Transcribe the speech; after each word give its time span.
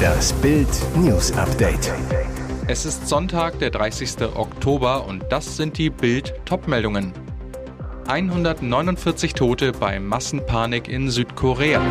Das 0.00 0.32
Bild 0.34 0.68
News 0.96 1.32
Update. 1.32 1.92
Es 2.66 2.84
ist 2.84 3.08
Sonntag, 3.08 3.58
der 3.58 3.70
30. 3.70 4.22
Oktober 4.34 5.06
und 5.06 5.24
das 5.30 5.56
sind 5.56 5.78
die 5.78 5.90
Bild 5.90 6.34
Topmeldungen. 6.44 7.12
149 8.06 9.34
Tote 9.34 9.72
bei 9.72 10.00
Massenpanik 10.00 10.88
in 10.88 11.10
Südkorea. 11.10 11.82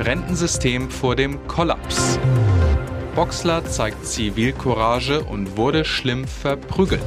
Rentensystem 0.00 0.90
vor 0.90 1.16
dem 1.16 1.46
Kollaps. 1.46 2.18
Boxler 3.14 3.64
zeigt 3.64 4.06
Zivilcourage 4.06 5.24
und 5.24 5.56
wurde 5.56 5.84
schlimm 5.84 6.26
verprügelt. 6.26 7.02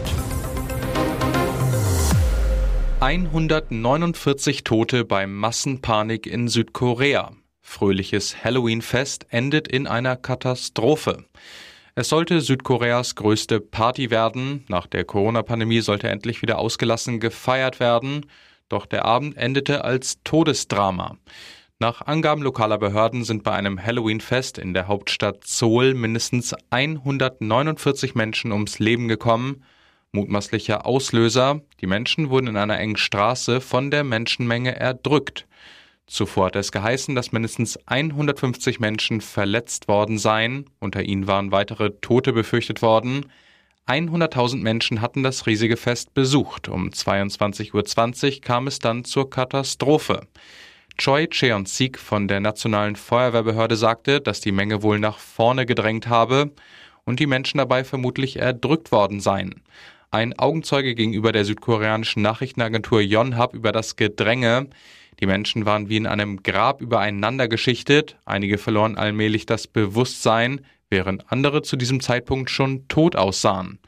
149 3.00 4.64
Tote 4.64 5.06
bei 5.06 5.28
Massenpanik 5.28 6.28
in 6.28 6.48
Südkorea. 6.48 7.32
Fröhliches 7.62 8.44
Halloween-Fest 8.44 9.28
endet 9.30 9.68
in 9.68 9.88
einer 9.88 10.16
Katastrophe. 10.16 11.26
Es 11.96 12.10
sollte 12.10 12.42
Südkoreas 12.42 13.16
größte 13.16 13.60
Party 13.60 14.10
werden. 14.12 14.64
Nach 14.68 14.88
der 14.88 15.04
Corona-Pandemie 15.04 15.82
sollte 15.82 16.10
endlich 16.10 16.42
wieder 16.42 16.60
ausgelassen 16.60 17.20
gefeiert 17.20 17.80
werden. 17.80 18.26
Doch 18.70 18.86
der 18.86 19.06
Abend 19.06 19.38
endete 19.38 19.84
als 19.84 20.20
Todesdrama. 20.24 21.18
Nach 21.80 22.02
Angaben 22.02 22.42
lokaler 22.42 22.78
Behörden 22.78 23.24
sind 23.24 23.44
bei 23.44 23.54
einem 23.54 23.84
Halloween-Fest 23.84 24.58
in 24.58 24.74
der 24.74 24.88
Hauptstadt 24.88 25.46
Seoul 25.46 25.94
mindestens 25.94 26.54
149 26.70 28.16
Menschen 28.16 28.52
ums 28.52 28.80
Leben 28.80 29.08
gekommen 29.08 29.64
mutmaßlicher 30.12 30.86
Auslöser. 30.86 31.62
Die 31.82 31.88
Menschen 31.88 32.30
wurden 32.30 32.48
in 32.48 32.58
einer 32.58 32.80
engen 32.80 32.98
Straße 32.98 33.62
von 33.62 33.92
der 33.92 34.04
Menschenmenge 34.04 34.76
erdrückt. 34.76 35.48
Zuvor 36.10 36.48
hat 36.48 36.56
es 36.56 36.72
geheißen, 36.72 37.14
dass 37.14 37.32
mindestens 37.32 37.78
150 37.86 38.80
Menschen 38.80 39.22
verletzt 39.22 39.88
worden 39.88 40.18
seien. 40.18 40.66
Unter 40.80 41.04
ihnen 41.04 41.28
waren 41.28 41.52
weitere 41.52 41.92
Tote 42.02 42.34
befürchtet 42.34 42.82
worden. 42.82 43.28
100.000 43.88 44.58
Menschen 44.58 45.02
hatten 45.02 45.22
das 45.22 45.46
riesige 45.46 45.78
Fest 45.78 46.14
besucht. 46.16 46.68
Um 46.68 46.90
22.20 46.90 48.36
Uhr 48.36 48.42
kam 48.42 48.66
es 48.68 48.80
dann 48.80 49.06
zur 49.06 49.30
Katastrophe. 49.30 50.22
Choi 50.98 51.28
Cheon-sik 51.28 52.00
von 52.00 52.28
der 52.28 52.40
Nationalen 52.40 52.96
Feuerwehrbehörde 52.96 53.76
sagte, 53.76 54.20
dass 54.20 54.42
die 54.42 54.52
Menge 54.52 54.82
wohl 54.82 55.00
nach 55.00 55.20
vorne 55.20 55.68
gedrängt 55.68 56.08
habe 56.08 56.52
und 57.06 57.20
die 57.20 57.28
Menschen 57.28 57.60
dabei 57.60 57.84
vermutlich 57.84 58.38
erdrückt 58.38 58.92
worden 58.92 59.20
seien. 59.20 59.62
Ein 60.12 60.38
Augenzeuge 60.38 60.96
gegenüber 60.96 61.32
der 61.32 61.46
südkoreanischen 61.46 62.24
Nachrichtenagentur 62.24 63.00
Yonhap 63.00 63.54
über 63.54 63.72
das 63.72 63.96
Gedränge. 63.96 64.68
Die 65.20 65.26
Menschen 65.26 65.66
waren 65.66 65.90
wie 65.90 65.98
in 65.98 66.08
einem 66.08 66.44
Grab 66.44 66.82
übereinander 66.82 67.48
geschichtet. 67.48 68.18
Einige 68.26 68.58
verloren 68.58 68.98
allmählich 68.98 69.46
das 69.46 69.68
Bewusstsein, 69.68 70.62
während 70.90 71.32
andere 71.32 71.62
zu 71.62 71.76
diesem 71.76 72.00
Zeitpunkt 72.00 72.50
schon 72.50 72.88
tot 72.88 73.16
aussahen. 73.16 73.80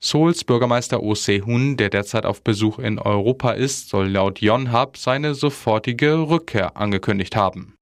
Seouls 0.00 0.42
Bürgermeister 0.42 1.00
Oh 1.00 1.14
Se-hun, 1.14 1.76
der 1.76 1.88
derzeit 1.88 2.26
auf 2.26 2.42
Besuch 2.42 2.80
in 2.80 2.98
Europa 2.98 3.52
ist, 3.52 3.88
soll 3.88 4.08
laut 4.08 4.40
Yonhap 4.40 4.96
seine 4.96 5.36
sofortige 5.36 6.28
Rückkehr 6.28 6.76
angekündigt 6.76 7.36
haben. 7.36 7.76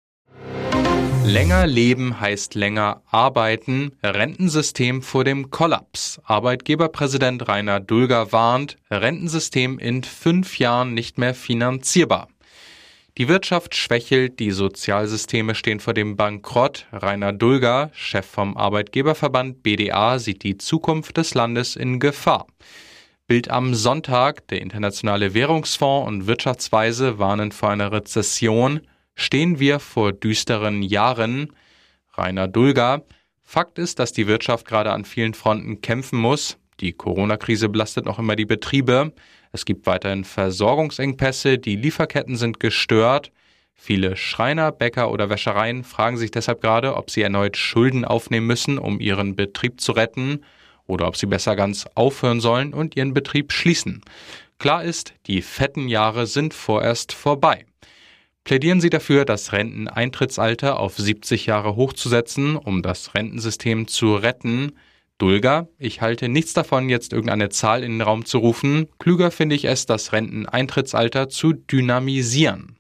Länger 1.25 1.67
leben 1.67 2.21
heißt 2.21 2.55
länger 2.55 3.03
arbeiten. 3.07 3.93
Rentensystem 4.03 5.01
vor 5.01 5.25
dem 5.25 5.51
Kollaps. 5.51 6.21
Arbeitgeberpräsident 6.25 7.49
Rainer 7.49 7.81
Dulger 7.81 8.33
warnt, 8.33 8.77
Rentensystem 8.91 9.79
in 9.79 10.03
fünf 10.03 10.59
Jahren 10.59 10.93
nicht 10.93 11.19
mehr 11.19 11.35
finanzierbar. 11.35 12.29
Die 13.21 13.29
Wirtschaft 13.29 13.75
schwächelt, 13.75 14.39
die 14.39 14.51
Sozialsysteme 14.51 15.55
stehen 15.55 15.79
vor 15.79 15.93
dem 15.93 16.17
Bankrott. 16.17 16.87
Rainer 16.91 17.35
Dulger, 17.35 17.91
Chef 17.93 18.25
vom 18.25 18.57
Arbeitgeberverband 18.57 19.63
BDA, 19.63 20.19
sieht 20.19 20.43
die 20.43 20.57
Zukunft 20.57 21.19
des 21.19 21.35
Landes 21.35 21.77
in 21.77 22.01
Gefahr. 22.01 22.47
Bild 23.27 23.51
am 23.51 23.75
Sonntag, 23.75 24.49
der 24.49 24.63
Internationale 24.63 25.35
Währungsfonds 25.35 26.09
und 26.09 26.27
Wirtschaftsweise 26.29 27.19
warnen 27.19 27.53
vor 27.53 27.69
einer 27.69 27.93
Rezession 27.93 28.81
stehen 29.15 29.61
wir 29.61 29.81
vor 29.81 30.15
düsteren 30.15 30.81
Jahren. 30.81 31.53
Rainer 32.15 32.49
Dulger. 32.49 33.05
Fakt 33.43 33.79
ist, 33.79 33.99
dass 33.99 34.15
die 34.15 34.29
Wirtschaft 34.29 34.67
gerade 34.67 34.93
an 34.93 35.05
vielen 35.05 35.35
Fronten 35.35 35.83
kämpfen 35.83 36.19
muss. 36.19 36.57
Die 36.81 36.93
Corona-Krise 36.93 37.69
belastet 37.69 38.07
noch 38.07 38.19
immer 38.19 38.37
die 38.37 38.47
Betriebe. 38.47 39.13
Es 39.53 39.65
gibt 39.65 39.87
weiterhin 39.87 40.25
Versorgungsengpässe, 40.25 41.59
die 41.59 41.77
Lieferketten 41.77 42.37
sind 42.37 42.61
gestört. 42.61 43.33
Viele 43.75 44.17
Schreiner, 44.17 44.73
Bäcker 44.73 45.11
oder 45.11 45.31
Wäschereien 45.31 45.85
fragen 45.85 46.17
sich 46.17 46.31
deshalb 46.31 46.61
gerade, 46.61 46.97
ob 46.97 47.11
sie 47.11 47.23
erneut 47.23 47.57
Schulden 47.57 48.05
aufnehmen 48.05 48.47
müssen, 48.47 48.79
um 48.79 49.01
ihren 49.01 49.37
Betrieb 49.37 49.81
zu 49.81 49.93
retten, 49.93 50.45
oder 50.87 51.07
ob 51.07 51.17
sie 51.17 51.27
besser 51.27 51.55
ganz 51.55 51.87
aufhören 51.95 52.41
sollen 52.41 52.75
und 52.75 52.97
ihren 52.97 53.15
Betrieb 53.15 53.53
schließen. 53.53 54.03
Klar 54.59 54.85
ist, 54.85 55.15
die 55.27 55.41
fetten 55.41 55.89
Jahre 55.89 56.27
sind 56.27 56.53
vorerst 56.53 57.13
vorbei. 57.13 57.65
Plädieren 58.45 58.81
Sie 58.81 58.91
dafür, 58.91 59.25
das 59.25 59.53
Renteneintrittsalter 59.53 60.81
auf 60.81 60.97
70 60.97 61.47
Jahre 61.47 61.77
hochzusetzen, 61.77 62.57
um 62.57 62.83
das 62.83 63.15
Rentensystem 63.15 63.87
zu 63.87 64.17
retten? 64.17 64.73
Dulger, 65.21 65.69
ich 65.79 66.01
halte 66.01 66.31
nichts 66.31 66.55
davon, 66.55 66.89
jetzt 66.89 67.13
irgendeine 67.13 67.51
Zahl 67.51 67.85
in 67.85 67.93
den 67.93 68.01
Raum 68.01 68.25
zu 68.25 68.39
rufen. 68.39 68.89
Klüger 68.99 69.31
finde 69.31 69.55
ich 69.55 69.67
es, 69.67 69.85
das 69.85 70.13
Renteneintrittsalter 70.15 71.29
zu 71.29 71.53
dynamisieren. 71.53 72.79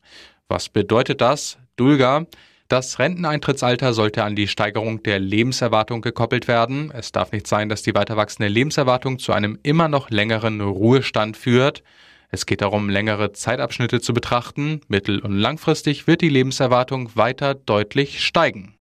Was 0.48 0.70
bedeutet 0.70 1.20
das? 1.20 1.58
Dulger, 1.76 2.26
das 2.68 2.98
Renteneintrittsalter 2.98 3.92
sollte 3.92 4.24
an 4.24 4.36
die 4.36 4.48
Steigerung 4.48 5.02
der 5.02 5.18
Lebenserwartung 5.18 6.00
gekoppelt 6.00 6.48
werden. 6.48 6.90
Es 6.96 7.12
darf 7.12 7.32
nicht 7.32 7.46
sein, 7.46 7.68
dass 7.68 7.82
die 7.82 7.94
weiter 7.94 8.16
wachsende 8.16 8.48
Lebenserwartung 8.48 9.18
zu 9.18 9.32
einem 9.32 9.58
immer 9.62 9.88
noch 9.88 10.08
längeren 10.08 10.62
Ruhestand 10.62 11.36
führt. 11.36 11.82
Es 12.30 12.46
geht 12.46 12.62
darum, 12.62 12.88
längere 12.88 13.32
Zeitabschnitte 13.32 14.00
zu 14.00 14.14
betrachten. 14.14 14.80
Mittel- 14.88 15.20
und 15.20 15.34
langfristig 15.34 16.06
wird 16.06 16.22
die 16.22 16.28
Lebenserwartung 16.28 17.10
weiter 17.16 17.54
deutlich 17.54 18.24
steigen. 18.24 18.76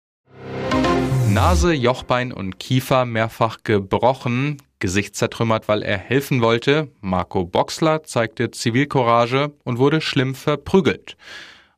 Nase, 1.37 1.75
Jochbein 1.75 2.33
und 2.33 2.59
Kiefer 2.59 3.05
mehrfach 3.05 3.59
gebrochen, 3.63 4.57
Gesicht 4.79 5.17
zertrümmert, 5.17 5.69
weil 5.69 5.83
er 5.83 5.99
helfen 5.99 6.41
wollte. 6.41 6.89
Marco 7.03 7.45
Boxler 7.45 8.05
zeigte 8.05 8.51
Zivilcourage 8.51 9.53
und 9.63 9.77
wurde 9.77 10.01
schlimm 10.01 10.35
verprügelt. 10.35 11.19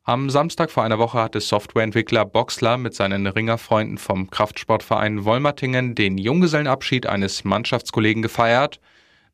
Am 0.05 0.29
Samstag 0.29 0.71
vor 0.71 0.83
einer 0.83 0.97
Woche 0.97 1.21
hatte 1.21 1.41
Softwareentwickler 1.41 2.23
Boxler 2.23 2.77
mit 2.77 2.93
seinen 2.93 3.27
Ringerfreunden 3.27 3.97
vom 3.97 4.29
Kraftsportverein 4.29 5.25
Wolmertingen 5.25 5.93
den 5.93 6.17
Junggesellenabschied 6.17 7.05
eines 7.05 7.43
Mannschaftskollegen 7.43 8.21
gefeiert. 8.21 8.79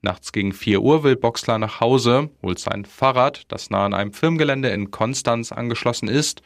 Nachts 0.01 0.31
gegen 0.31 0.53
4 0.53 0.81
Uhr 0.81 1.03
will 1.03 1.17
Boxler 1.17 1.59
nach 1.59 1.81
Hause, 1.81 2.31
holt 2.41 2.57
sein 2.57 2.85
Fahrrad, 2.85 3.43
das 3.49 3.69
nah 3.69 3.85
an 3.85 3.93
einem 3.93 4.11
Firmengelände 4.11 4.69
in 4.69 4.89
Konstanz 4.89 5.51
angeschlossen 5.51 6.07
ist. 6.07 6.41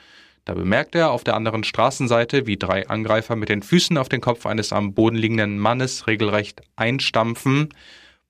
Da 0.49 0.55
bemerkt 0.55 0.95
er 0.95 1.11
auf 1.11 1.23
der 1.23 1.35
anderen 1.35 1.63
Straßenseite, 1.63 2.47
wie 2.47 2.57
drei 2.57 2.87
Angreifer 2.87 3.35
mit 3.35 3.49
den 3.49 3.61
Füßen 3.61 3.99
auf 3.99 4.09
den 4.09 4.19
Kopf 4.19 4.47
eines 4.47 4.73
am 4.73 4.95
Boden 4.95 5.15
liegenden 5.15 5.59
Mannes 5.59 6.07
regelrecht 6.07 6.63
einstampfen. 6.75 7.69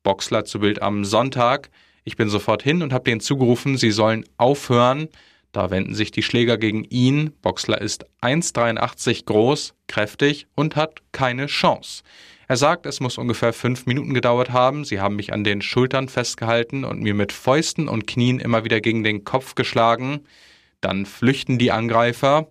Boxler 0.04 0.44
zu 0.44 0.60
Bild 0.60 0.82
am 0.82 1.06
Sonntag. 1.06 1.70
Ich 2.04 2.18
bin 2.18 2.28
sofort 2.28 2.62
hin 2.62 2.82
und 2.82 2.92
habe 2.92 3.06
denen 3.06 3.22
zugerufen, 3.22 3.78
sie 3.78 3.92
sollen 3.92 4.26
aufhören. 4.36 5.08
Da 5.54 5.72
wenden 5.72 5.96
sich 5.96 6.12
die 6.12 6.22
Schläger 6.22 6.58
gegen 6.58 6.84
ihn. 6.84 7.32
Boxler 7.42 7.80
ist 7.80 8.06
1,83 8.22 9.24
groß, 9.24 9.74
kräftig 9.88 10.48
und 10.56 10.76
hat 10.76 11.00
keine 11.14 11.46
Chance. 11.46 12.04
Er 12.50 12.58
sagt, 12.58 12.86
es 12.86 13.00
muss 13.00 13.18
ungefähr 13.18 13.54
fünf 13.54 13.86
Minuten 13.86 14.14
gedauert 14.14 14.50
haben. 14.50 14.84
Sie 14.84 15.00
haben 15.00 15.16
mich 15.16 15.32
an 15.32 15.46
den 15.46 15.62
Schultern 15.62 16.10
festgehalten 16.10 16.84
und 16.84 17.02
mir 17.02 17.14
mit 17.14 17.32
Fäusten 17.32 17.88
und 17.88 18.08
Knien 18.08 18.42
immer 18.42 18.66
wieder 18.66 18.82
gegen 18.82 19.06
den 19.06 19.24
Kopf 19.24 19.56
geschlagen. 19.56 20.26
Dann 20.82 21.06
flüchten 21.06 21.58
die 21.58 21.72
Angreifer. 21.72 22.48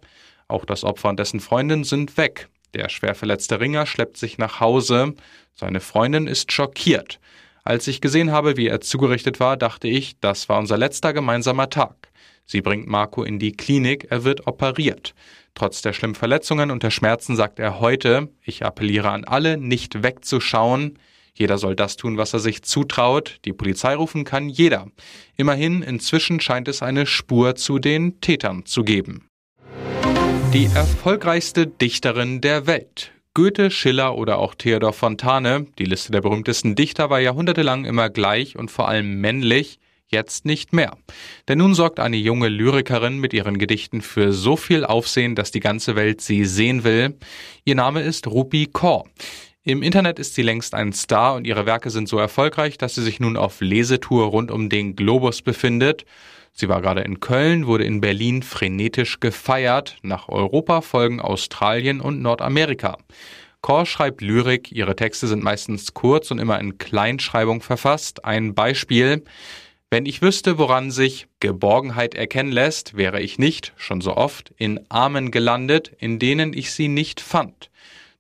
Auch 0.49 0.65
das 0.65 0.85
Opfer 0.85 1.11
und 1.11 1.19
dessen 1.19 1.41
Freundin 1.41 1.85
sind 1.85 2.17
weg. 2.17 2.49
Der 2.75 2.89
schwer 2.89 3.15
verletzte 3.15 3.61
Ringer 3.61 3.87
schleppt 3.87 4.17
sich 4.17 4.39
nach 4.39 4.61
Hause. 4.61 5.15
Seine 5.55 5.81
Freundin 5.81 6.27
ist 6.27 6.53
schockiert. 6.53 7.19
Als 7.65 7.87
ich 7.87 8.01
gesehen 8.01 8.33
habe, 8.33 8.57
wie 8.57 8.69
er 8.69 8.81
zugerichtet 8.81 9.41
war, 9.41 9.57
dachte 9.57 9.89
ich, 9.89 10.19
das 10.21 10.49
war 10.49 10.59
unser 10.59 10.79
letzter 10.79 11.13
gemeinsamer 11.13 11.69
Tag. 11.69 12.09
Sie 12.47 12.63
bringt 12.63 12.87
Marco 12.87 13.23
in 13.23 13.39
die 13.39 13.53
Klinik, 13.53 14.07
er 14.11 14.25
wird 14.25 14.47
operiert. 14.47 15.15
Trotz 15.55 15.83
der 15.83 15.93
schlimmen 15.93 16.15
Verletzungen 16.15 16.71
und 16.71 16.83
der 16.83 16.91
Schmerzen 16.91 17.37
sagt 17.37 17.59
er 17.59 17.79
heute, 17.79 18.29
ich 18.43 18.65
appelliere 18.65 19.11
an 19.11 19.25
alle, 19.25 19.59
nicht 19.59 20.03
wegzuschauen. 20.03 20.99
Jeder 21.39 21.57
soll 21.57 21.77
das 21.77 21.97
tun, 21.97 22.17
was 22.17 22.33
er 22.33 22.41
sich 22.41 22.63
zutraut. 22.63 23.39
Die 23.45 23.53
Polizei 23.53 23.95
rufen 23.95 24.25
kann 24.25 24.49
jeder. 24.49 24.89
Immerhin, 25.37 25.83
inzwischen 25.83 26.41
scheint 26.41 26.67
es 26.67 26.83
eine 26.83 27.07
Spur 27.07 27.55
zu 27.55 27.79
den 27.79 28.21
Tätern 28.21 28.67
zu 28.67 28.83
geben. 28.83 29.29
Die 30.53 30.65
erfolgreichste 30.75 31.69
Dichterin 31.69 32.41
der 32.41 32.67
Welt. 32.67 33.13
Goethe, 33.35 33.71
Schiller 33.71 34.17
oder 34.17 34.39
auch 34.39 34.57
Theodor 34.57 34.93
Fontane, 34.93 35.67
die 35.79 35.85
Liste 35.85 36.11
der 36.11 36.23
berühmtesten 36.23 36.75
Dichter 36.75 37.09
war 37.09 37.21
jahrhundertelang 37.21 37.85
immer 37.85 38.11
gleich 38.11 38.57
und 38.57 38.69
vor 38.69 38.89
allem 38.89 39.21
männlich. 39.21 39.79
jetzt 40.11 40.47
nicht 40.47 40.73
mehr. 40.73 40.97
Denn 41.49 41.59
nun 41.59 41.75
sorgt 41.75 42.01
eine 42.01 42.17
junge 42.17 42.49
Lyrikerin 42.49 43.19
mit 43.19 43.35
ihren 43.35 43.59
Gedichten 43.59 44.01
für 44.01 44.33
so 44.33 44.57
viel 44.57 44.85
Aufsehen, 44.85 45.35
dass 45.35 45.51
die 45.51 45.61
ganze 45.61 45.97
Welt 45.97 46.21
sie 46.21 46.47
sehen 46.47 46.83
will. 46.83 47.19
Ihr 47.65 47.75
Name 47.75 48.01
ist 48.01 48.27
Rupi 48.27 48.69
Kaur. 48.73 49.05
Im 49.69 49.83
Internet 49.83 50.19
ist 50.19 50.35
sie 50.35 50.41
längst 50.41 50.73
ein 50.73 50.95
Star 50.95 51.35
und 51.35 51.47
ihre 51.47 51.67
Werke 51.67 51.91
sind 51.91 52.09
so 52.09 52.17
erfolgreich, 52.17 52.79
dass 52.79 52.95
sie 52.95 53.03
sich 53.03 53.21
nun 53.21 53.37
auf 53.37 53.61
Lesetour 53.61 54.25
rund 54.29 54.51
um 54.51 54.71
den 54.71 54.97
Globus 54.97 55.43
befindet. 55.43 56.07
Sie 56.55 56.71
war 56.71 56.81
gerade 56.81 57.03
in 57.03 57.21
Köln, 57.21 57.67
wurde 57.67 57.85
in 57.85 58.01
Berlin 58.01 58.43
frenetisch 58.43 59.21
gefeiert. 59.21 59.99
Nach 60.01 60.31
Europa 60.31 60.81
folgen 60.81 61.21
Australien 61.21 62.01
und 62.01 62.23
Nordamerika. 62.23 62.97
Kor 63.61 63.85
schreibt 63.85 64.23
Lyrik, 64.23 64.73
ihre 64.73 64.97
Texte 64.97 65.27
sind 65.27 65.43
meistens 65.43 65.93
kurz 65.93 66.31
und 66.31 66.39
immer 66.39 66.59
in 66.61 66.79
Kleinschreibung 66.79 67.61
verfasst. 67.61 68.25
Ein 68.25 68.55
Beispiel. 68.55 69.23
Wenn 69.91 70.07
ich 70.07 70.23
wüsste, 70.23 70.57
woran 70.57 70.91
sich 70.91 71.27
Geborgenheit 71.41 72.15
erkennen 72.15 72.53
lässt, 72.53 72.97
wäre 72.97 73.21
ich 73.21 73.39
nicht, 73.39 73.75
schon 73.77 74.01
so 74.01 74.17
oft, 74.17 74.51
in 74.57 74.81
Armen 74.89 75.31
gelandet, 75.31 75.93
in 75.99 76.19
denen 76.19 76.55
ich 76.55 76.73
sie 76.73 76.89
nicht 76.89 77.21
fand. 77.21 77.69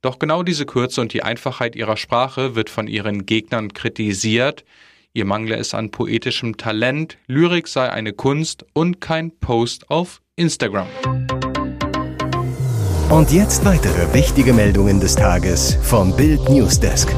Doch 0.00 0.18
genau 0.20 0.42
diese 0.44 0.64
Kürze 0.64 1.00
und 1.00 1.12
die 1.12 1.22
Einfachheit 1.24 1.74
ihrer 1.74 1.96
Sprache 1.96 2.54
wird 2.54 2.70
von 2.70 2.86
ihren 2.86 3.26
Gegnern 3.26 3.72
kritisiert. 3.72 4.64
Ihr 5.12 5.24
mangle 5.24 5.56
es 5.56 5.74
an 5.74 5.90
poetischem 5.90 6.56
Talent, 6.56 7.18
Lyrik 7.26 7.66
sei 7.66 7.90
eine 7.90 8.12
Kunst 8.12 8.64
und 8.74 9.00
kein 9.00 9.32
Post 9.38 9.90
auf 9.90 10.20
Instagram. 10.36 10.86
Und 13.10 13.32
jetzt 13.32 13.64
weitere 13.64 14.12
wichtige 14.14 14.52
Meldungen 14.52 15.00
des 15.00 15.16
Tages 15.16 15.76
vom 15.82 16.14
Bild 16.14 16.48
Newsdesk. 16.48 17.08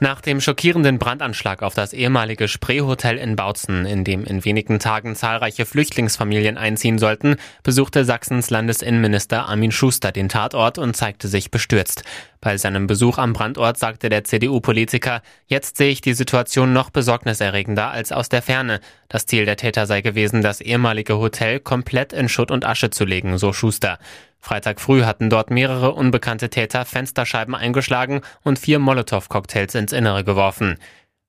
Nach 0.00 0.20
dem 0.20 0.40
schockierenden 0.40 1.00
Brandanschlag 1.00 1.60
auf 1.60 1.74
das 1.74 1.92
ehemalige 1.92 2.46
Spreehotel 2.46 3.16
in 3.16 3.34
Bautzen, 3.34 3.84
in 3.84 4.04
dem 4.04 4.24
in 4.24 4.44
wenigen 4.44 4.78
Tagen 4.78 5.16
zahlreiche 5.16 5.66
Flüchtlingsfamilien 5.66 6.56
einziehen 6.56 6.98
sollten, 6.98 7.34
besuchte 7.64 8.04
Sachsens 8.04 8.48
Landesinnenminister 8.48 9.48
Armin 9.48 9.72
Schuster 9.72 10.12
den 10.12 10.28
Tatort 10.28 10.78
und 10.78 10.94
zeigte 10.94 11.26
sich 11.26 11.50
bestürzt. 11.50 12.04
Bei 12.40 12.56
seinem 12.56 12.86
Besuch 12.86 13.18
am 13.18 13.32
Brandort 13.32 13.76
sagte 13.76 14.08
der 14.08 14.22
CDU-Politiker, 14.22 15.20
jetzt 15.48 15.76
sehe 15.76 15.90
ich 15.90 16.00
die 16.00 16.14
Situation 16.14 16.72
noch 16.72 16.90
besorgniserregender 16.90 17.90
als 17.90 18.12
aus 18.12 18.28
der 18.28 18.42
Ferne. 18.42 18.78
Das 19.08 19.26
Ziel 19.26 19.46
der 19.46 19.56
Täter 19.56 19.86
sei 19.86 20.00
gewesen, 20.00 20.42
das 20.42 20.60
ehemalige 20.60 21.18
Hotel 21.18 21.58
komplett 21.58 22.12
in 22.12 22.28
Schutt 22.28 22.52
und 22.52 22.64
Asche 22.64 22.90
zu 22.90 23.04
legen, 23.04 23.36
so 23.38 23.52
Schuster. 23.52 23.98
Freitag 24.40 24.80
früh 24.80 25.02
hatten 25.02 25.30
dort 25.30 25.50
mehrere 25.50 25.92
unbekannte 25.92 26.48
Täter 26.48 26.84
Fensterscheiben 26.84 27.54
eingeschlagen 27.54 28.22
und 28.42 28.58
vier 28.58 28.78
Molotow-Cocktails 28.78 29.74
ins 29.74 29.92
Innere 29.92 30.24
geworfen. 30.24 30.78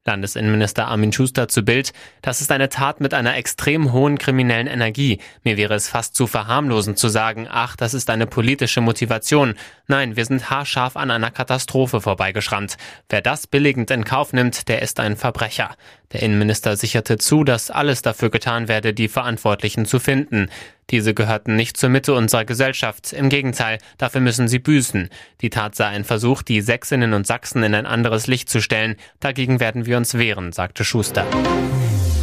Landesinnenminister 0.06 0.88
Armin 0.88 1.12
Schuster 1.12 1.50
zu 1.50 1.62
Bild, 1.62 1.92
das 2.22 2.42
ist 2.42 2.52
eine 2.52 2.70
Tat 2.70 3.02
mit 3.02 3.14
einer 3.14 3.36
extrem 3.36 3.92
hohen 3.92 4.18
kriminellen 4.18 4.66
Energie. 4.66 5.20
Mir 5.44 5.58
wäre 5.58 5.76
es 5.76 5.90
fast 5.90 6.16
zu 6.16 6.26
verharmlosen 6.26 6.96
zu 6.96 7.10
sagen, 7.10 7.48
ach, 7.50 7.76
das 7.76 7.94
ist 7.94 8.10
eine 8.10 8.26
politische 8.26 8.82
Motivation. 8.82 9.56
Nein, 9.88 10.16
wir 10.16 10.26
sind 10.26 10.50
haarscharf 10.50 10.96
an 10.96 11.12
einer 11.12 11.32
Katastrophe 11.32 12.02
vorbeigeschrammt. 12.02 12.78
Wer 13.10 13.22
das 13.22 13.46
billigend 13.46 13.92
in 13.92 14.06
Kauf 14.06 14.34
nimmt, 14.34 14.68
der 14.68 14.82
ist 14.82 15.00
ein 15.00 15.16
Verbrecher. 15.16 15.76
Der 16.14 16.24
Innenminister 16.24 16.76
sicherte 16.76 17.18
zu, 17.18 17.44
dass 17.44 17.70
alles 17.70 18.02
dafür 18.02 18.32
getan 18.32 18.68
werde, 18.68 18.94
die 18.94 19.10
Verantwortlichen 19.10 19.86
zu 19.86 20.00
finden. 20.00 20.50
Diese 20.90 21.14
gehörten 21.14 21.56
nicht 21.56 21.78
zur 21.78 21.90
Mitte 21.90 22.14
unserer 22.14 22.46
Gesellschaft. 22.46 23.14
Im 23.14 23.30
Gegenteil, 23.30 23.78
dafür 23.98 24.22
müssen 24.22 24.48
sie 24.48 24.60
büßen. 24.60 25.10
Die 25.42 25.50
Tat 25.50 25.76
sei 25.76 25.88
ein 25.88 26.04
Versuch, 26.04 26.42
die 26.42 26.62
Sächsinnen 26.62 27.14
und 27.14 27.28
Sachsen 27.28 27.64
in 27.64 27.76
ein 27.76 27.86
anderes 27.86 28.28
Licht 28.28 28.50
zu 28.50 28.62
stellen. 28.62 28.96
Dagegen 29.20 29.60
werden 29.60 29.86
wir 29.86 29.98
uns 29.98 30.18
wehren, 30.18 30.52
sagte 30.52 30.84
Schuster. 30.84 31.26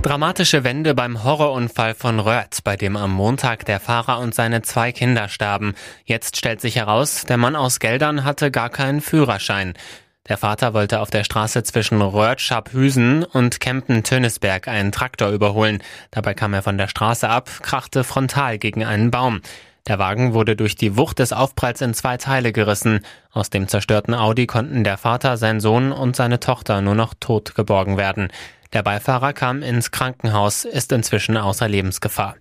Dramatische 0.03 0.63
Wende 0.63 0.95
beim 0.95 1.25
Horrorunfall 1.25 1.95
von 1.95 2.21
Röhrt, 2.21 2.63
bei 2.63 2.77
dem 2.77 2.97
am 2.97 3.13
Montag 3.13 3.65
der 3.65 3.81
Fahrer 3.81 4.21
und 4.21 4.35
seine 4.35 4.63
zwei 4.63 4.93
Kinder 4.93 5.29
starben. 5.29 5.75
Jetzt 6.05 6.37
stellt 6.37 6.61
sich 6.61 6.77
heraus, 6.77 7.25
der 7.25 7.39
Mann 7.39 7.57
aus 7.57 7.81
Geldern 7.81 8.25
hatte 8.25 8.53
gar 8.53 8.71
keinen 8.71 9.01
Führerschein. 9.01 9.75
Der 10.29 10.37
Vater 10.37 10.75
wollte 10.75 11.01
auf 11.01 11.11
der 11.11 11.23
Straße 11.23 11.63
zwischen 11.63 12.03
Röhrtschap-Hüsen 12.03 13.23
und 13.23 13.61
Kempen-Tönisberg 13.61 14.67
einen 14.67 14.91
Traktor 14.91 15.31
überholen. 15.31 15.83
Dabei 16.11 16.35
kam 16.35 16.53
er 16.53 16.63
von 16.63 16.79
der 16.79 16.89
Straße 16.89 17.29
ab, 17.29 17.49
krachte 17.63 18.03
frontal 18.03 18.59
gegen 18.59 18.85
einen 18.85 19.13
Baum. 19.13 19.41
Der 19.87 20.01
Wagen 20.01 20.35
wurde 20.35 20.57
durch 20.57 20.75
die 20.75 20.97
Wucht 20.97 21.21
des 21.21 21.33
Aufpralls 21.33 21.81
in 21.81 21.95
zwei 21.95 22.17
Teile 22.17 22.53
gerissen. 22.53 23.01
Aus 23.31 23.51
dem 23.51 23.69
zerstörten 23.69 24.15
Audi 24.15 24.47
konnten 24.47 24.83
der 24.83 24.99
Vater, 24.99 25.37
sein 25.37 25.61
Sohn 25.61 25.93
und 25.93 26.17
seine 26.17 26.41
Tochter 26.41 26.81
nur 26.81 26.97
noch 26.97 27.15
tot 27.21 27.55
geborgen 27.55 27.97
werden. 27.97 28.33
Der 28.73 28.83
Beifahrer 28.83 29.33
kam 29.33 29.63
ins 29.63 29.93
Krankenhaus, 29.93 30.65
ist 30.65 30.91
inzwischen 30.91 31.37
außer 31.37 31.69
Lebensgefahr. 31.69 32.35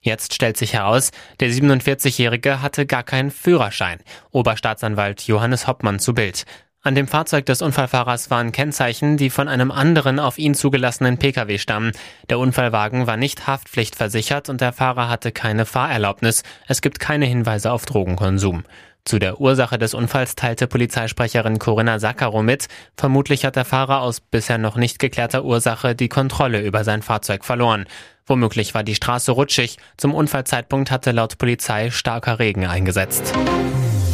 Jetzt 0.00 0.34
stellt 0.34 0.56
sich 0.56 0.72
heraus, 0.72 1.10
der 1.38 1.50
47-Jährige 1.50 2.62
hatte 2.62 2.84
gar 2.84 3.04
keinen 3.04 3.30
Führerschein. 3.30 3.98
Oberstaatsanwalt 4.32 5.22
Johannes 5.22 5.68
Hoppmann 5.68 6.00
zu 6.00 6.14
Bild. 6.14 6.46
An 6.80 6.94
dem 6.94 7.08
Fahrzeug 7.08 7.44
des 7.46 7.60
Unfallfahrers 7.60 8.30
waren 8.30 8.52
Kennzeichen, 8.52 9.16
die 9.16 9.30
von 9.30 9.48
einem 9.48 9.72
anderen 9.72 10.20
auf 10.20 10.38
ihn 10.38 10.54
zugelassenen 10.54 11.18
Pkw 11.18 11.58
stammen. 11.58 11.90
Der 12.30 12.38
Unfallwagen 12.38 13.08
war 13.08 13.16
nicht 13.16 13.48
haftpflichtversichert 13.48 14.48
und 14.48 14.60
der 14.60 14.72
Fahrer 14.72 15.08
hatte 15.08 15.32
keine 15.32 15.66
Fahrerlaubnis. 15.66 16.44
Es 16.68 16.80
gibt 16.80 17.00
keine 17.00 17.26
Hinweise 17.26 17.72
auf 17.72 17.84
Drogenkonsum. 17.84 18.62
Zu 19.04 19.18
der 19.18 19.40
Ursache 19.40 19.78
des 19.78 19.92
Unfalls 19.94 20.36
teilte 20.36 20.68
Polizeisprecherin 20.68 21.58
Corinna 21.58 21.98
Saccaro 21.98 22.42
mit. 22.42 22.68
Vermutlich 22.96 23.44
hat 23.44 23.56
der 23.56 23.64
Fahrer 23.64 24.02
aus 24.02 24.20
bisher 24.20 24.58
noch 24.58 24.76
nicht 24.76 25.00
geklärter 25.00 25.44
Ursache 25.44 25.96
die 25.96 26.08
Kontrolle 26.08 26.60
über 26.60 26.84
sein 26.84 27.02
Fahrzeug 27.02 27.44
verloren. 27.44 27.86
Womöglich 28.26 28.74
war 28.74 28.84
die 28.84 28.94
Straße 28.94 29.32
rutschig. 29.32 29.78
Zum 29.96 30.14
Unfallzeitpunkt 30.14 30.90
hatte 30.90 31.10
laut 31.10 31.38
Polizei 31.38 31.90
starker 31.90 32.38
Regen 32.38 32.66
eingesetzt. 32.66 33.34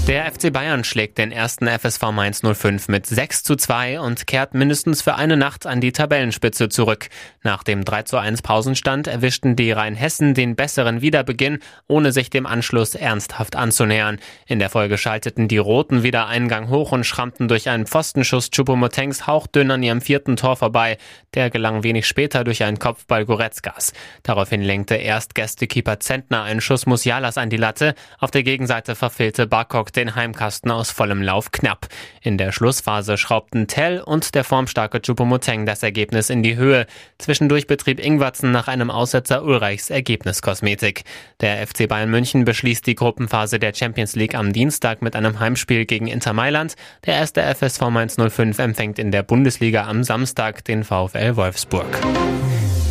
Der 0.07 0.31
FC 0.31 0.53
Bayern 0.53 0.85
schlägt 0.85 1.17
den 1.17 1.33
ersten 1.33 1.67
FSV 1.67 2.03
Mainz 2.13 2.43
05 2.45 2.89
mit 2.89 3.07
6 3.07 3.43
zu 3.43 3.57
2 3.57 4.01
und 4.01 4.27
kehrt 4.27 4.53
mindestens 4.53 5.01
für 5.01 5.15
eine 5.15 5.39
Nacht 5.39 5.65
an 5.65 5.81
die 5.81 5.93
Tabellenspitze 5.93 6.69
zurück. 6.69 7.09
Nach 7.43 7.63
dem 7.63 7.87
3 7.87 8.03
zu 8.03 8.19
1 8.19 8.43
Pausenstand 8.43 9.07
erwischten 9.07 9.57
die 9.57 9.73
Rheinhessen 9.73 10.35
den 10.35 10.57
besseren 10.57 11.01
Wiederbeginn, 11.01 11.61
ohne 11.89 12.13
sich 12.13 12.29
dem 12.29 12.45
Anschluss 12.45 12.95
ernsthaft 12.95 13.57
anzunähern. 13.57 14.19
In 14.47 14.59
der 14.59 14.69
Folge 14.69 14.99
schalteten 14.99 15.49
die 15.49 15.57
Roten 15.57 16.03
wieder 16.03 16.27
einen 16.27 16.49
Gang 16.49 16.69
hoch 16.69 16.93
und 16.93 17.05
schrammten 17.05 17.49
durch 17.49 17.71
einen 17.71 17.87
Pfostenschuss 17.87 18.51
Chupomotengs 18.51 19.27
hauchdünn 19.27 19.71
an 19.71 19.83
ihrem 19.83 20.03
vierten 20.03 20.37
Tor 20.37 20.57
vorbei. 20.57 20.99
Der 21.33 21.49
gelang 21.49 21.83
wenig 21.83 22.07
später 22.07 22.45
durch 22.45 22.63
einen 22.63 22.79
Kopfball 22.79 23.25
Goretzkas. 23.25 23.95
Daraufhin 24.23 24.61
lenkte 24.61 24.97
erst 24.97 25.35
Gästekeeper 25.35 25.99
Zentner 25.99 26.43
einen 26.43 26.61
Schuss 26.61 26.85
Musialas 26.85 27.39
an 27.39 27.49
die 27.49 27.57
Latte. 27.57 27.95
Auf 28.19 28.31
der 28.31 28.43
Gegenseite 28.43 28.97
verfehlte 28.97 29.47
Barkok 29.47 29.94
den 29.97 30.15
Heimkasten 30.15 30.71
aus 30.71 30.91
vollem 30.91 31.23
Lauf 31.23 31.53
knapp. 31.53 31.89
In 32.21 32.39
der 32.39 32.53
Schlussphase 32.53 33.17
schraubten 33.17 33.67
Tell 33.67 34.01
und 34.01 34.35
der 34.35 34.45
formstarke 34.45 35.01
Chupomoteng 35.01 35.67
das 35.67 35.83
Ergebnis 35.83 36.31
in 36.31 36.43
die 36.43 36.57
Höhe. 36.57 36.87
Zwischendurch 37.19 37.67
betrieb 37.67 37.99
Ingwatzen 37.99 38.51
nach 38.51 38.69
einem 38.69 38.91
Aussetzer 38.91 39.45
Ulreichs 39.45 39.91
Ergebniskosmetik. 39.91 41.05
Der 41.41 41.67
FC 41.67 41.89
Bayern 41.89 42.11
München 42.11 42.45
beschließt 42.45 42.87
die 42.87 42.95
Gruppenphase 42.95 43.59
der 43.59 43.75
Champions 43.75 44.15
League 44.17 44.35
am 44.35 44.53
Dienstag 44.53 45.03
mit 45.03 45.17
einem 45.17 45.41
Heimspiel 45.41 45.85
gegen 45.87 46.07
Inter 46.07 46.33
Mailand. 46.33 46.75
Der 47.07 47.15
erste 47.15 47.43
FSV 47.43 47.91
Mainz 47.91 48.17
05 48.17 48.59
empfängt 48.59 48.99
in 48.99 49.11
der 49.11 49.23
Bundesliga 49.23 49.87
am 49.87 50.05
Samstag 50.05 50.65
den 50.65 50.85
VfL 50.85 51.37
Wolfsburg. 51.37 52.01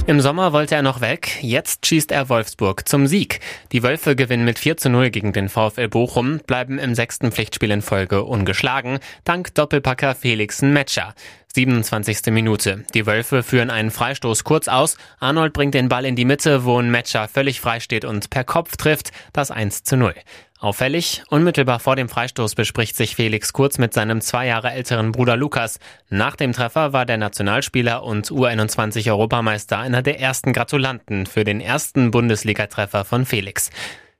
Im 0.05 0.19
Sommer 0.19 0.51
wollte 0.51 0.75
er 0.75 0.81
noch 0.81 0.99
weg, 0.99 1.37
jetzt 1.41 1.85
schießt 1.85 2.11
er 2.11 2.27
Wolfsburg 2.27 2.89
zum 2.89 3.07
Sieg. 3.07 3.39
Die 3.71 3.83
Wölfe 3.83 4.17
gewinnen 4.17 4.43
mit 4.43 4.59
4 4.59 4.75
zu 4.75 4.89
0 4.89 5.09
gegen 5.11 5.31
den 5.31 5.47
VfL 5.47 5.87
Bochum, 5.87 6.41
bleiben 6.45 6.77
im 6.77 6.93
sechsten 6.93 7.31
Pflichtspiel 7.31 7.71
in 7.71 7.81
Folge 7.81 8.25
ungeschlagen, 8.25 8.99
dank 9.23 9.55
Doppelpacker 9.55 10.13
Felixen 10.13 10.73
Metscher. 10.73 11.15
27. 11.55 12.33
Minute. 12.33 12.83
Die 12.93 13.05
Wölfe 13.05 13.43
führen 13.43 13.69
einen 13.69 13.91
Freistoß 13.91 14.43
kurz 14.43 14.67
aus. 14.67 14.97
Arnold 15.19 15.53
bringt 15.53 15.75
den 15.75 15.87
Ball 15.87 16.03
in 16.03 16.15
die 16.15 16.25
Mitte, 16.25 16.65
wo 16.65 16.79
ein 16.79 16.91
Matcher 16.91 17.27
völlig 17.29 17.61
frei 17.61 17.79
steht 17.79 18.03
und 18.03 18.29
per 18.29 18.43
Kopf 18.43 18.75
trifft. 18.75 19.11
Das 19.31 19.51
1 19.51 19.83
zu 19.83 19.95
0. 19.95 20.15
Auffällig, 20.63 21.23
unmittelbar 21.27 21.81
vor 21.81 21.97
dem 21.97 22.07
Freistoß 22.07 22.55
bespricht 22.55 22.95
sich 22.95 23.17
Felix 23.17 23.51
Kurz 23.51 23.79
mit 23.79 23.93
seinem 23.93 24.21
zwei 24.21 24.47
Jahre 24.47 24.71
älteren 24.71 25.11
Bruder 25.11 25.35
Lukas. 25.35 25.77
Nach 26.09 26.37
dem 26.37 26.53
Treffer 26.53 26.93
war 26.93 27.05
der 27.05 27.17
Nationalspieler 27.17 28.01
und 28.01 28.31
U21-Europameister 28.31 29.77
einer 29.77 30.01
der 30.01 30.21
ersten 30.21 30.53
Gratulanten 30.53 31.25
für 31.25 31.43
den 31.43 31.59
ersten 31.59 32.11
Bundesligatreffer 32.11 33.03
von 33.03 33.25
Felix. 33.25 33.71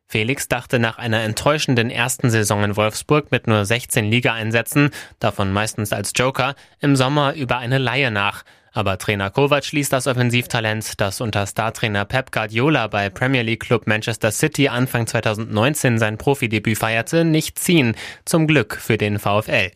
Felix 0.06 0.50
dachte 0.50 0.80
nach 0.80 0.98
einer 0.98 1.22
enttäuschenden 1.22 1.90
ersten 1.90 2.30
Saison 2.30 2.62
in 2.66 2.76
Wolfsburg 2.76 3.32
mit 3.32 3.48
nur 3.48 3.64
16 3.64 4.12
Ligaeinsätzen, 4.12 4.90
davon 5.20 5.54
meistens 5.54 5.94
als 5.94 6.12
Joker, 6.14 6.56
im 6.82 6.98
Sommer 6.98 7.36
über 7.36 7.58
eine 7.60 7.78
Laie 7.78 8.12
nach. 8.12 8.44
Aber 8.74 8.98
Trainer 8.98 9.30
Kovac 9.30 9.72
ließ 9.72 9.90
das 9.90 10.08
Offensivtalent, 10.08 11.00
das 11.00 11.22
unter 11.22 11.46
Startrainer 11.46 12.06
Pep 12.06 12.32
Guardiola 12.32 12.88
bei 12.88 13.10
Premier 13.10 13.44
League 13.44 13.62
Club 13.62 13.86
Manchester 13.86 14.32
City 14.32 14.68
Anfang 14.68 15.06
2019 15.06 16.00
sein 16.00 16.18
Profidebüt 16.18 16.80
feierte, 16.80 17.24
nicht 17.24 17.60
ziehen. 17.60 17.96
Zum 18.26 18.48
Glück 18.48 18.76
für 18.76 18.98
den 18.98 19.20
VfL. 19.20 19.72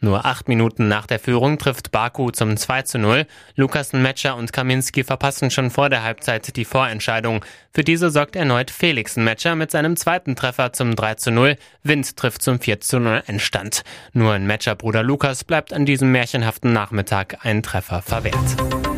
Nur 0.00 0.24
acht 0.24 0.46
Minuten 0.48 0.86
nach 0.86 1.06
der 1.06 1.18
Führung 1.18 1.58
trifft 1.58 1.90
Baku 1.90 2.30
zum 2.30 2.56
2 2.56 2.82
zu 2.82 2.98
0. 2.98 3.26
Lukasen, 3.56 4.00
Metscher 4.00 4.36
und 4.36 4.52
Kaminski 4.52 5.02
verpassen 5.02 5.50
schon 5.50 5.70
vor 5.70 5.90
der 5.90 6.04
Halbzeit 6.04 6.56
die 6.56 6.64
Vorentscheidung. 6.64 7.44
Für 7.72 7.82
diese 7.82 8.10
sorgt 8.10 8.36
erneut 8.36 8.70
Felix 8.70 9.16
Metscher 9.16 9.56
mit 9.56 9.70
seinem 9.70 9.96
zweiten 9.96 10.36
Treffer 10.36 10.72
zum 10.72 10.94
3 10.94 11.14
zu 11.14 11.30
0. 11.32 11.56
Wind 11.82 12.16
trifft 12.16 12.42
zum 12.42 12.60
4 12.60 12.80
zu 12.80 13.00
0 13.00 13.24
Endstand. 13.26 13.82
Nur 14.12 14.36
in 14.36 14.46
Metscher 14.46 14.76
Bruder 14.76 15.02
Lukas 15.02 15.42
bleibt 15.42 15.72
an 15.72 15.84
diesem 15.84 16.12
märchenhaften 16.12 16.72
Nachmittag 16.72 17.38
ein 17.44 17.62
Treffer 17.62 18.02
verwehrt. 18.02 18.97